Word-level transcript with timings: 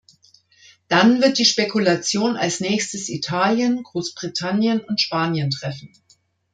Dann 0.87 1.21
wird 1.21 1.37
die 1.37 1.45
Spekulation 1.45 2.35
als 2.35 2.59
Nächstes 2.59 3.07
Italien, 3.07 3.83
Großbritannien 3.83 4.79
und 4.81 4.99
Spanien 4.99 5.51
treffen. 5.51 5.93